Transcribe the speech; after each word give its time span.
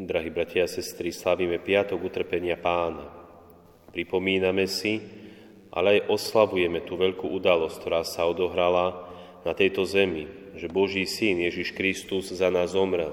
Drahí 0.00 0.32
bratia 0.32 0.64
a 0.64 0.70
sestry, 0.70 1.12
slavíme 1.12 1.60
piatok 1.60 2.00
utrpenia 2.00 2.56
pána. 2.56 3.04
Pripomíname 3.92 4.64
si, 4.64 4.96
ale 5.68 6.00
aj 6.00 6.08
oslavujeme 6.08 6.80
tú 6.88 6.96
veľkú 6.96 7.28
udalosť, 7.28 7.76
ktorá 7.84 8.00
sa 8.08 8.24
odohrala 8.24 8.96
na 9.44 9.52
tejto 9.52 9.84
zemi, 9.84 10.24
že 10.56 10.72
Boží 10.72 11.04
syn 11.04 11.44
Ježiš 11.44 11.76
Kristus 11.76 12.32
za 12.32 12.48
nás 12.48 12.72
zomrel. 12.72 13.12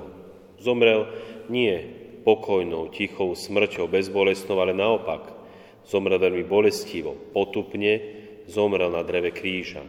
Zomrel 0.63 1.12
nie 1.52 1.76
pokojnou, 2.23 2.88
tichou 2.96 3.35
smrťou, 3.35 3.92
bezbolestnou, 3.92 4.63
ale 4.63 4.72
naopak. 4.72 5.28
Zomrel 5.83 6.24
veľmi 6.24 6.47
bolestivo, 6.47 7.19
potupne, 7.35 7.99
zomrel 8.47 8.96
na 8.96 9.04
dreve 9.04 9.35
kríža. 9.35 9.83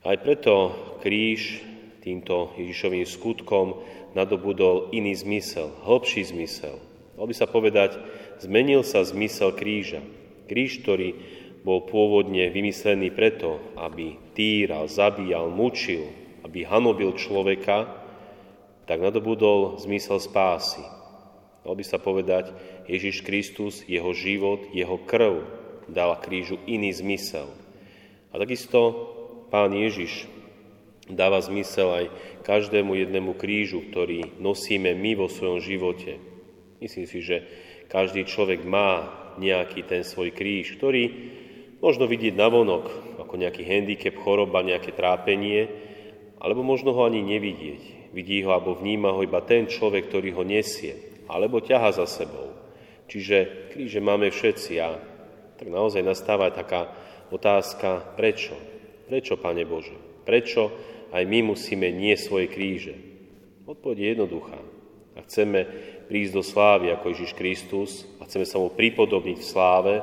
Aj 0.00 0.16
preto 0.16 0.72
kríž 1.04 1.60
týmto 2.04 2.52
Ježišovým 2.60 3.08
skutkom 3.08 3.80
nadobudol 4.12 4.92
iný 4.92 5.16
zmysel, 5.16 5.72
hlbší 5.88 6.28
zmysel. 6.28 6.76
Dal 7.16 7.24
by 7.24 7.34
sa 7.34 7.48
povedať, 7.48 7.96
zmenil 8.44 8.84
sa 8.84 9.00
zmysel 9.00 9.56
kríža. 9.56 10.04
Kríž, 10.44 10.84
ktorý 10.84 11.16
bol 11.64 11.88
pôvodne 11.88 12.52
vymyslený 12.52 13.08
preto, 13.16 13.56
aby 13.80 14.20
týral, 14.36 14.84
zabíjal, 14.84 15.48
mučil, 15.48 16.12
aby 16.44 16.68
hanobil 16.68 17.16
človeka, 17.16 17.88
tak 18.84 19.00
nadobudol 19.00 19.80
zmysel 19.80 20.20
spásy. 20.20 20.84
Dal 21.64 21.72
by 21.72 21.84
sa 21.88 21.96
povedať, 21.96 22.52
Ježiš 22.84 23.24
Kristus, 23.24 23.80
jeho 23.88 24.12
život, 24.12 24.68
jeho 24.76 25.00
krv 25.00 25.48
dala 25.88 26.20
krížu 26.20 26.60
iný 26.68 26.92
zmysel. 26.92 27.48
A 28.28 28.36
takisto 28.36 29.08
pán 29.48 29.72
Ježiš 29.72 30.28
dáva 31.10 31.40
zmysel 31.44 31.88
aj 31.92 32.04
každému 32.46 32.96
jednému 32.96 33.36
krížu, 33.36 33.84
ktorý 33.92 34.40
nosíme 34.40 34.96
my 34.96 35.12
vo 35.20 35.28
svojom 35.28 35.60
živote. 35.60 36.16
Myslím 36.80 37.04
si, 37.04 37.20
že 37.20 37.44
každý 37.92 38.24
človek 38.24 38.64
má 38.64 39.12
nejaký 39.36 39.84
ten 39.84 40.06
svoj 40.06 40.32
kríž, 40.32 40.80
ktorý 40.80 41.02
možno 41.84 42.08
vidieť 42.08 42.34
na 42.36 42.48
vonok 42.48 42.86
ako 43.20 43.34
nejaký 43.36 43.62
handicap, 43.66 44.16
choroba, 44.16 44.64
nejaké 44.64 44.96
trápenie, 44.96 45.68
alebo 46.40 46.64
možno 46.64 46.96
ho 46.96 47.04
ani 47.04 47.20
nevidieť. 47.20 48.12
Vidí 48.14 48.40
ho 48.46 48.54
alebo 48.54 48.78
vníma 48.78 49.10
ho 49.12 49.20
iba 49.26 49.42
ten 49.42 49.66
človek, 49.66 50.06
ktorý 50.06 50.38
ho 50.38 50.46
nesie, 50.46 51.24
alebo 51.26 51.60
ťaha 51.60 51.90
za 51.92 52.06
sebou. 52.06 52.54
Čiže 53.10 53.68
kríže 53.74 54.00
máme 54.00 54.32
všetci 54.32 54.72
a 54.80 54.96
tak 55.60 55.68
naozaj 55.68 56.00
nastáva 56.00 56.48
taká 56.54 56.88
otázka, 57.28 58.16
prečo? 58.16 58.56
Prečo, 59.10 59.36
Pane 59.36 59.68
Bože? 59.68 60.13
Prečo 60.24 60.72
aj 61.12 61.22
my 61.28 61.54
musíme 61.54 61.92
nie 61.92 62.16
svoje 62.16 62.50
kríže? 62.50 62.96
Odpoveď 63.64 63.96
je 63.96 64.08
jednoduchá. 64.16 64.60
A 65.14 65.22
chceme 65.22 65.64
prísť 66.10 66.32
do 66.34 66.42
slávy 66.42 66.90
ako 66.90 67.14
Ježiš 67.14 67.32
Kristus 67.38 68.04
a 68.18 68.26
chceme 68.26 68.44
sa 68.44 68.58
mu 68.58 68.68
pripodobniť 68.68 69.38
v 69.38 69.46
sláve, 69.46 69.94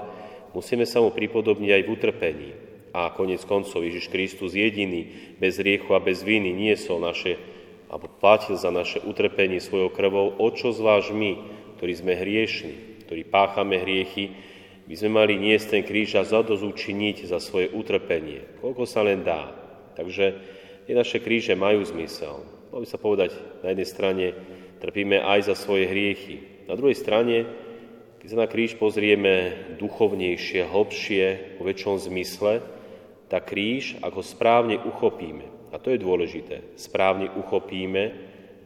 musíme 0.55 0.87
sa 0.87 1.03
mu 1.03 1.11
pripodobniť 1.11 1.69
aj 1.69 1.83
v 1.83 1.91
utrpení. 1.91 2.51
A 2.91 3.11
konec 3.11 3.43
koncov 3.43 3.83
Ježiš 3.83 4.07
Kristus 4.11 4.55
jediný, 4.55 5.35
bez 5.39 5.59
riechu 5.59 5.91
a 5.95 6.03
bez 6.03 6.23
viny, 6.23 6.51
niesol 6.51 6.99
naše, 6.99 7.39
alebo 7.87 8.07
platil 8.07 8.55
za 8.55 8.71
naše 8.71 9.03
utrpenie 9.03 9.59
svojou 9.59 9.91
krvou. 9.91 10.35
O 10.39 10.47
čo 10.51 10.71
zvlášť 10.75 11.11
my, 11.11 11.31
ktorí 11.79 11.93
sme 11.95 12.13
hriešni, 12.19 13.03
ktorí 13.07 13.27
páchame 13.27 13.79
hriechy, 13.79 14.31
by 14.87 14.95
sme 14.99 15.23
mali 15.23 15.39
niesť 15.39 15.79
ten 15.79 15.83
kríž 15.87 16.19
a 16.19 16.27
zadozúčiniť 16.27 17.31
za 17.31 17.39
svoje 17.39 17.71
utrpenie, 17.71 18.59
koľko 18.59 18.83
sa 18.83 19.07
len 19.07 19.23
dá. 19.23 19.51
Takže 19.95 20.25
tie 20.87 20.95
naše 20.95 21.19
kríže 21.19 21.55
majú 21.55 21.83
zmysel. 21.85 22.43
Malo 22.71 22.83
by 22.83 22.87
sa 22.87 22.99
povedať, 22.99 23.35
na 23.61 23.75
jednej 23.75 23.87
strane 23.87 24.25
trpíme 24.79 25.19
aj 25.19 25.51
za 25.51 25.55
svoje 25.55 25.85
hriechy. 25.91 26.65
Na 26.71 26.79
druhej 26.79 26.95
strane, 26.95 27.45
keď 28.23 28.27
sa 28.31 28.37
na 28.37 28.47
kríž 28.47 28.79
pozrieme 28.79 29.53
duchovnejšie, 29.81 30.69
hlbšie, 30.69 31.57
vo 31.59 31.63
väčšom 31.67 31.99
zmysle, 32.07 32.63
tak 33.27 33.51
kríž, 33.51 33.99
ako 34.03 34.23
správne 34.23 34.79
uchopíme, 34.79 35.47
a 35.71 35.79
to 35.79 35.95
je 35.95 36.03
dôležité, 36.03 36.75
správne 36.75 37.31
uchopíme, 37.31 38.11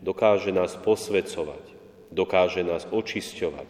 dokáže 0.01 0.49
nás 0.49 0.73
posvecovať, 0.77 1.65
dokáže 2.09 2.65
nás 2.65 2.89
očisťovať, 2.89 3.69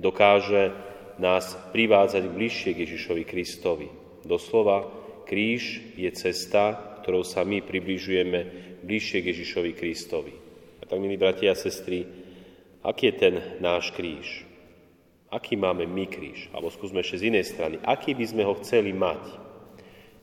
dokáže 0.00 0.72
nás 1.20 1.56
privádzať 1.76 2.28
bližšie 2.32 2.70
k 2.72 2.82
Ježišovi 2.88 3.24
Kristovi. 3.28 3.88
Doslova, 4.24 4.88
kríž 5.32 5.80
je 5.96 6.12
cesta, 6.12 6.76
ktorou 7.00 7.24
sa 7.24 7.40
my 7.40 7.64
približujeme 7.64 8.40
bližšie 8.84 9.24
k 9.24 9.32
Ježišovi 9.32 9.72
Kristovi. 9.72 10.36
A 10.76 10.84
tak, 10.84 11.00
milí 11.00 11.16
bratia 11.16 11.56
a 11.56 11.56
sestry, 11.56 12.04
aký 12.84 13.08
je 13.08 13.14
ten 13.16 13.34
náš 13.64 13.96
kríž? 13.96 14.44
Aký 15.32 15.56
máme 15.56 15.88
my 15.88 16.04
kríž? 16.04 16.52
Alebo 16.52 16.68
skúsme 16.68 17.00
ešte 17.00 17.24
z 17.24 17.26
inej 17.32 17.48
strany. 17.48 17.80
Aký 17.80 18.12
by 18.12 18.24
sme 18.28 18.44
ho 18.44 18.60
chceli 18.60 18.92
mať? 18.92 19.24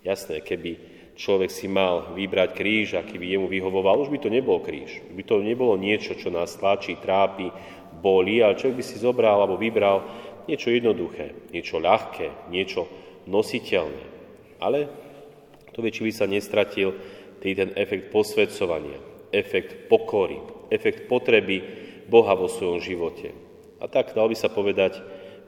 Jasné, 0.06 0.46
keby 0.46 0.78
človek 1.18 1.50
si 1.50 1.66
mal 1.66 2.14
vybrať 2.14 2.53
kríž, 2.53 2.94
aký 2.94 3.18
by 3.18 3.26
jemu 3.34 3.50
vyhovoval, 3.50 4.06
už 4.06 4.14
by 4.14 4.22
to 4.22 4.30
nebol 4.30 4.62
kríž. 4.62 5.02
By 5.09 5.26
to 5.26 5.41
nebolo 5.41 5.74
niečo, 5.74 6.14
čo 6.14 6.30
nás 6.30 6.53
tlačí, 6.53 7.02
trápi, 7.02 7.50
bolí, 7.97 8.46
ale 8.46 8.62
človek 8.62 8.78
by 8.78 8.86
si 8.86 9.02
zobral 9.02 9.41
alebo 9.41 9.58
vybral 9.58 10.06
niečo 10.46 10.70
jednoduché, 10.70 11.50
niečo 11.50 11.81
ľahké, 11.81 12.53
niečo 12.53 12.86
nositeľné. 13.26 14.19
Ale 14.59 14.88
to 15.72 15.80
by, 15.80 15.90
či 15.90 16.03
by 16.03 16.12
sa 16.12 16.28
nestratil 16.28 16.96
tý 17.40 17.56
ten 17.56 17.72
efekt 17.80 18.12
posvedcovania, 18.12 19.00
efekt 19.31 19.88
pokory, 19.88 20.40
efekt 20.68 21.08
potreby 21.08 21.64
Boha 22.12 22.36
vo 22.36 22.52
svojom 22.52 22.84
živote. 22.84 23.31
A 23.80 23.88
tak 23.88 24.12
dal 24.12 24.28
by 24.28 24.36
sa 24.36 24.52
povedať, 24.52 25.00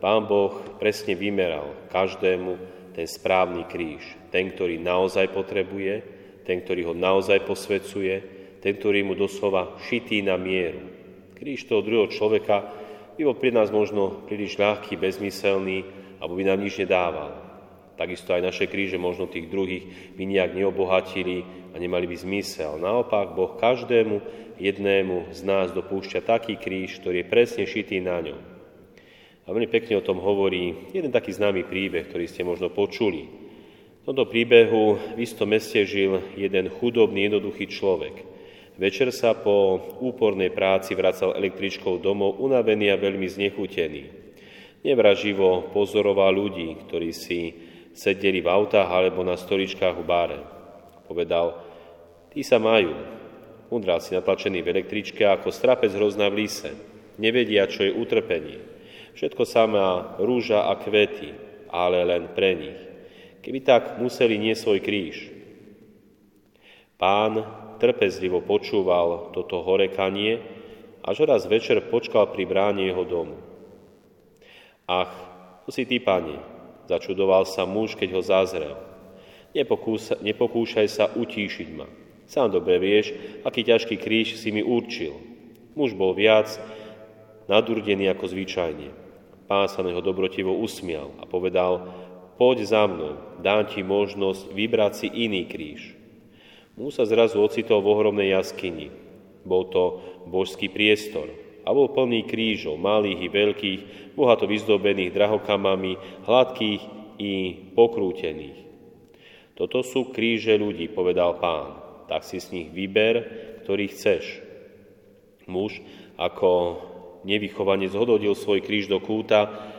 Pán 0.01 0.25
Boh 0.25 0.55
presne 0.81 1.13
vymeral 1.13 1.91
každému 1.93 2.57
ten 2.97 3.05
správny 3.05 3.69
kríž. 3.69 4.01
Ten, 4.33 4.49
ktorý 4.49 4.81
naozaj 4.81 5.29
potrebuje, 5.29 5.93
ten, 6.47 6.63
ktorý 6.63 6.89
ho 6.89 6.93
naozaj 6.97 7.45
posvedcuje, 7.45 8.15
ten, 8.63 8.73
ktorý 8.77 9.05
mu 9.05 9.13
doslova 9.13 9.77
šitý 9.85 10.25
na 10.25 10.41
mieru. 10.41 10.89
Kríž 11.37 11.69
toho 11.69 11.85
druhého 11.85 12.09
človeka 12.09 12.65
by 13.17 13.21
bol 13.27 13.37
pri 13.37 13.51
nás 13.53 13.69
možno 13.69 14.25
príliš 14.25 14.57
ľahký, 14.57 14.97
bezmyselný, 14.97 15.85
alebo 16.17 16.37
by 16.37 16.43
nám 16.49 16.59
nič 16.61 16.81
nedával. 16.81 17.50
Takisto 18.01 18.33
aj 18.33 18.41
naše 18.41 18.65
kríže 18.65 18.97
možno 18.97 19.29
tých 19.29 19.45
druhých 19.45 20.17
by 20.17 20.25
nejak 20.25 20.57
neobohatili 20.57 21.45
a 21.69 21.77
nemali 21.77 22.09
by 22.09 22.17
zmysel. 22.17 22.81
Naopak, 22.81 23.37
Boh 23.37 23.61
každému 23.61 24.25
jednému 24.57 25.29
z 25.29 25.39
nás 25.45 25.69
dopúšťa 25.69 26.25
taký 26.25 26.57
kríž, 26.57 26.97
ktorý 26.97 27.21
je 27.21 27.29
presne 27.29 27.63
šitý 27.69 28.01
na 28.01 28.17
ňom. 28.17 28.41
A 29.45 29.53
veľmi 29.53 29.69
pekne 29.69 30.01
o 30.01 30.05
tom 30.05 30.17
hovorí 30.17 30.89
jeden 30.97 31.13
taký 31.13 31.29
známy 31.29 31.61
príbeh, 31.69 32.09
ktorý 32.09 32.25
ste 32.25 32.41
možno 32.41 32.73
počuli. 32.73 33.29
V 34.01 34.09
tomto 34.09 34.25
príbehu 34.25 35.13
v 35.13 35.21
istom 35.21 35.53
meste 35.53 35.85
žil 35.85 36.25
jeden 36.33 36.73
chudobný, 36.73 37.29
jednoduchý 37.29 37.69
človek. 37.69 38.17
Večer 38.81 39.13
sa 39.13 39.37
po 39.37 39.77
úpornej 40.01 40.49
práci 40.49 40.97
vracal 40.97 41.37
električkou 41.37 42.01
domov, 42.01 42.41
unavený 42.41 42.89
a 42.89 42.97
veľmi 42.97 43.29
znechutený. 43.29 44.03
Nevraživo 44.81 45.69
pozoroval 45.69 46.33
ľudí, 46.33 46.73
ktorí 46.89 47.13
si 47.13 47.69
sedeli 47.91 48.39
v 48.39 48.51
autách 48.51 48.87
alebo 48.87 49.23
na 49.23 49.35
stoličkách 49.35 49.95
v 49.99 50.07
báre. 50.07 50.39
Povedal, 51.07 51.59
tí 52.31 52.43
sa 52.43 52.59
majú. 52.59 52.95
Udral 53.71 54.03
si 54.03 54.11
natlačený 54.15 54.63
v 54.63 54.71
električke 54.75 55.23
ako 55.23 55.51
strapec 55.51 55.91
hrozná 55.95 56.27
v 56.27 56.43
lise. 56.43 56.71
Nevedia, 57.19 57.67
čo 57.67 57.87
je 57.87 57.95
utrpenie. 57.95 58.59
Všetko 59.15 59.43
sa 59.43 59.67
má 59.67 60.15
rúža 60.19 60.71
a 60.71 60.75
kvety, 60.79 61.35
ale 61.71 62.03
len 62.03 62.31
pre 62.31 62.51
nich. 62.55 62.79
Keby 63.43 63.59
tak 63.63 63.83
museli 63.99 64.39
nie 64.39 64.55
svoj 64.55 64.79
kríž. 64.79 65.31
Pán 66.99 67.41
trpezlivo 67.81 68.45
počúval 68.45 69.33
toto 69.33 69.65
horekanie, 69.65 70.37
až 71.01 71.25
raz 71.25 71.49
večer 71.49 71.81
počkal 71.89 72.29
pri 72.29 72.45
bráne 72.45 72.85
jeho 72.85 73.01
domu. 73.01 73.41
Ach, 74.85 75.09
to 75.65 75.73
si 75.73 75.89
ty, 75.89 75.97
pane, 75.97 76.37
Začudoval 76.89 77.45
sa 77.45 77.67
muž, 77.67 77.93
keď 77.97 78.09
ho 78.17 78.21
zazrel. 78.23 78.75
Nepokúsa, 79.51 80.15
nepokúšaj 80.23 80.87
sa 80.87 81.05
utíšiť 81.11 81.69
ma. 81.75 81.87
Sám 82.31 82.55
dobre 82.55 82.79
vieš, 82.79 83.11
aký 83.43 83.67
ťažký 83.67 83.99
kríž 83.99 84.39
si 84.39 84.55
mi 84.55 84.63
určil. 84.63 85.11
Muž 85.75 85.91
bol 85.91 86.15
viac 86.15 86.47
nadurdený 87.51 88.07
ako 88.15 88.31
zvyčajne. 88.31 88.89
Pán 89.51 89.67
sa 89.67 89.83
neho 89.83 89.99
dobrotivo 89.99 90.55
usmial 90.55 91.11
a 91.19 91.27
povedal, 91.27 91.91
poď 92.39 92.63
za 92.63 92.87
mnou, 92.87 93.19
dám 93.43 93.67
ti 93.67 93.83
možnosť 93.83 94.55
vybrať 94.55 94.91
si 94.95 95.07
iný 95.11 95.43
kríž. 95.43 95.99
Muž 96.79 96.95
sa 96.95 97.03
zrazu 97.03 97.43
ocitol 97.43 97.83
v 97.83 97.91
ohromnej 97.91 98.31
jaskyni. 98.31 98.95
Bol 99.43 99.67
to 99.67 99.99
božský 100.31 100.71
priestor 100.71 101.40
a 101.61 101.69
bol 101.71 101.93
plný 101.93 102.25
krížov, 102.25 102.81
malých 102.81 103.19
i 103.21 103.29
veľkých, 103.29 103.81
bohato 104.17 104.49
vyzdobených 104.49 105.13
drahokamami, 105.13 106.25
hladkých 106.25 106.81
i 107.21 107.33
pokrútených. 107.77 108.59
Toto 109.53 109.85
sú 109.85 110.09
kríže 110.09 110.57
ľudí, 110.57 110.89
povedal 110.89 111.37
pán, 111.37 111.77
tak 112.09 112.25
si 112.25 112.41
z 112.41 112.47
nich 112.49 112.69
vyber, 112.73 113.15
ktorý 113.61 113.85
chceš. 113.93 114.41
Muž, 115.45 115.77
ako 116.17 116.81
nevychovane 117.27 117.85
zhododil 117.85 118.33
svoj 118.33 118.65
kríž 118.65 118.89
do 118.89 118.97
kúta, 118.97 119.69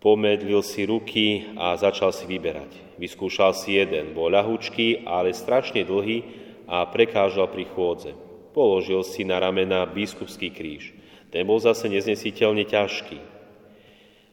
pomedlil 0.00 0.64
si 0.64 0.88
ruky 0.88 1.54
a 1.54 1.76
začal 1.76 2.10
si 2.10 2.24
vyberať. 2.24 2.98
Vyskúšal 2.98 3.52
si 3.54 3.78
jeden, 3.78 4.16
bol 4.16 4.32
ľahučký, 4.32 5.06
ale 5.06 5.36
strašne 5.36 5.84
dlhý 5.84 6.24
a 6.66 6.88
prekážal 6.88 7.48
pri 7.52 7.68
chôdze. 7.68 8.29
Položil 8.50 9.06
si 9.06 9.22
na 9.22 9.38
ramena 9.38 9.86
biskupský 9.86 10.50
kríž. 10.50 10.94
Ten 11.30 11.46
bol 11.46 11.62
zase 11.62 11.86
neznesiteľne 11.86 12.66
ťažký. 12.66 13.18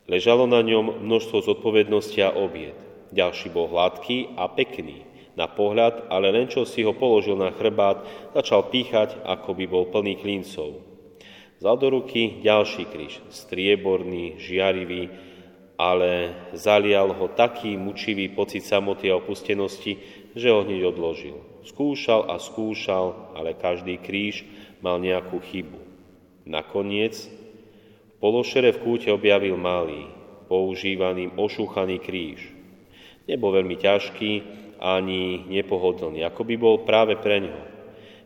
Ležalo 0.09 0.49
na 0.49 0.63
ňom 0.65 1.03
množstvo 1.05 1.45
zodpovednosti 1.45 2.17
a 2.25 2.33
obied. 2.33 2.73
Ďalší 3.13 3.53
bol 3.53 3.69
hladký 3.69 4.33
a 4.39 4.49
pekný 4.49 5.07
na 5.37 5.45
pohľad, 5.45 6.09
ale 6.09 6.33
len 6.33 6.49
čo 6.49 6.65
si 6.65 6.81
ho 6.81 6.97
položil 6.97 7.37
na 7.37 7.53
chrbát, 7.53 8.01
začal 8.33 8.73
píchať, 8.73 9.21
ako 9.21 9.53
by 9.53 9.65
bol 9.69 9.85
plný 9.85 10.17
klincov. 10.17 10.81
Vzal 11.61 11.77
do 11.77 11.87
ruky 11.93 12.41
ďalší 12.41 12.89
kríž, 12.89 13.21
strieborný, 13.29 14.41
žiarivý, 14.41 15.13
ale 15.77 16.33
zalial 16.57 17.13
ho 17.13 17.29
taký 17.29 17.77
mučivý 17.77 18.33
pocit 18.33 18.65
samoty 18.65 19.13
a 19.13 19.21
opustenosti, 19.21 20.01
že 20.33 20.49
ho 20.49 20.65
hneď 20.65 20.89
odložil. 20.89 21.37
Skúšal 21.61 22.33
a 22.33 22.41
skúšal, 22.41 23.37
ale 23.37 23.53
každý 23.53 24.01
kríž 24.01 24.41
mal 24.81 24.97
nejakú 24.97 25.37
chybu. 25.37 25.77
Nakoniec 26.49 27.13
v 27.21 28.15
pološere 28.17 28.73
v 28.73 28.81
kúte 28.81 29.09
objavil 29.13 29.53
malý, 29.53 30.09
používaný 30.49 31.29
ošúchaný 31.37 32.01
kríž. 32.01 32.41
Nebol 33.29 33.53
veľmi 33.53 33.77
ťažký, 33.77 34.31
ani 34.77 35.45
nepohodlný, 35.49 36.21
ako 36.25 36.41
by 36.45 36.55
bol 36.57 36.75
práve 36.85 37.17
pre 37.17 37.41
ňo. 37.41 37.57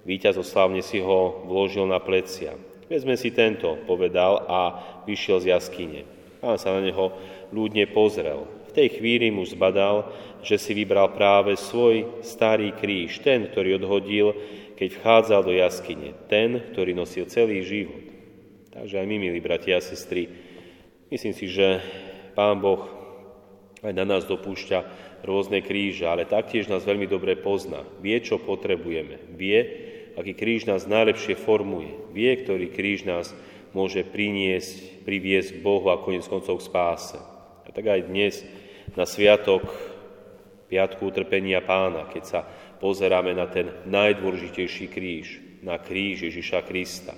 Výťaz 0.03 0.39
oslávne 0.39 0.83
si 0.83 0.99
ho 0.99 1.47
vložil 1.47 1.87
na 1.87 1.99
plecia. 1.99 2.55
Vezme 2.91 3.15
si 3.15 3.31
tento, 3.31 3.79
povedal 3.87 4.43
a 4.51 4.59
vyšiel 5.07 5.39
z 5.39 5.55
jaskyne. 5.55 6.01
Pán 6.43 6.57
sa 6.59 6.75
na 6.75 6.81
neho 6.83 7.13
ľudne 7.51 7.87
pozrel. 7.91 8.47
V 8.71 8.75
tej 8.75 8.99
chvíli 8.99 9.27
mu 9.29 9.43
zbadal, 9.43 10.07
že 10.41 10.55
si 10.55 10.71
vybral 10.71 11.11
práve 11.11 11.59
svoj 11.59 12.23
starý 12.23 12.71
kríž, 12.71 13.19
ten, 13.19 13.51
ktorý 13.51 13.77
odhodil, 13.77 14.31
keď 14.79 14.89
vchádzal 14.97 15.41
do 15.45 15.53
jaskyne, 15.53 16.15
ten, 16.31 16.57
ktorý 16.71 16.95
nosil 16.95 17.27
celý 17.27 17.61
život. 17.61 18.01
Takže 18.71 18.97
aj 18.97 19.05
my, 19.05 19.15
milí 19.19 19.43
bratia 19.43 19.77
a 19.77 19.83
sestry, 19.83 20.31
myslím 21.11 21.35
si, 21.35 21.51
že 21.51 21.83
Pán 22.33 22.63
Boh 22.63 22.87
aj 23.83 23.91
na 23.91 24.07
nás 24.07 24.23
dopúšťa 24.23 24.79
rôzne 25.27 25.61
kríže, 25.61 26.07
ale 26.07 26.25
taktiež 26.25 26.71
nás 26.71 26.87
veľmi 26.87 27.05
dobre 27.05 27.37
pozná. 27.37 27.83
Vie, 27.99 28.17
čo 28.23 28.39
potrebujeme. 28.41 29.19
Vie, 29.35 29.59
aký 30.15 30.33
kríž 30.33 30.65
nás 30.65 30.89
najlepšie 30.89 31.37
formuje. 31.37 31.91
Vie, 32.15 32.31
ktorý 32.39 32.71
kríž 32.71 33.05
nás 33.05 33.35
môže 33.75 34.01
priniesť, 34.07 35.03
priviesť 35.05 35.59
k 35.59 35.63
Bohu 35.63 35.87
a 35.91 36.01
konec 36.01 36.25
koncov 36.25 36.59
k 36.59 36.67
spáse. 36.67 37.19
A 37.71 37.79
tak 37.79 37.87
aj 37.87 38.03
dnes 38.03 38.43
na 38.99 39.07
sviatok 39.07 39.63
Piatku 40.67 41.07
utrpenia 41.07 41.63
pána, 41.63 42.03
keď 42.11 42.23
sa 42.27 42.39
pozeráme 42.83 43.31
na 43.31 43.47
ten 43.47 43.71
najdôležitejší 43.87 44.91
kríž, 44.91 45.39
na 45.63 45.79
kríž 45.79 46.27
Ježiša 46.27 46.67
Krista. 46.67 47.15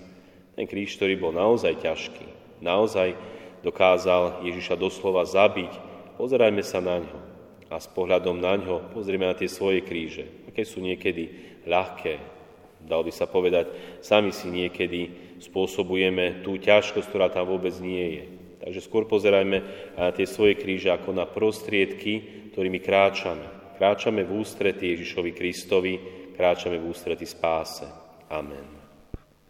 Ten 0.53 0.69
kríž, 0.69 0.93
ktorý 0.93 1.17
bol 1.17 1.33
naozaj 1.33 1.81
ťažký, 1.81 2.61
naozaj 2.61 3.17
dokázal 3.65 4.45
Ježiša 4.45 4.77
doslova 4.77 5.25
zabiť. 5.25 5.73
Pozerajme 6.21 6.61
sa 6.61 6.85
na 6.85 7.01
ňo 7.01 7.17
a 7.73 7.81
s 7.81 7.89
pohľadom 7.89 8.37
na 8.37 8.53
ňo 8.53 8.93
pozrieme 8.93 9.25
na 9.25 9.33
tie 9.33 9.49
svoje 9.49 9.81
kríže, 9.81 10.29
aké 10.53 10.61
sú 10.69 10.85
niekedy 10.85 11.33
ľahké. 11.65 12.21
Dal 12.85 13.01
by 13.01 13.09
sa 13.09 13.25
povedať, 13.25 13.73
sami 14.05 14.29
si 14.29 14.53
niekedy 14.53 15.33
spôsobujeme 15.41 16.45
tú 16.45 16.61
ťažkosť, 16.61 17.09
ktorá 17.09 17.33
tam 17.33 17.49
vôbec 17.49 17.73
nie 17.81 18.21
je. 18.21 18.42
Takže 18.63 18.79
skôr 18.79 19.03
pozerajme 19.03 19.57
na 19.99 20.15
tie 20.15 20.23
svoje 20.23 20.55
kríže 20.55 20.87
ako 20.87 21.11
na 21.11 21.27
prostriedky, 21.27 22.47
ktorými 22.55 22.79
kráčame. 22.79 23.75
Kráčame 23.75 24.23
v 24.23 24.39
ústrety 24.39 24.95
Ježišovi 24.95 25.31
Kristovi, 25.35 25.93
kráčame 26.31 26.79
v 26.79 26.87
ústrety 26.87 27.27
spáse. 27.27 27.83
Amen. 28.31 28.82